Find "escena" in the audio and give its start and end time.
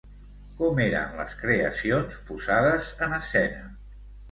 3.21-3.63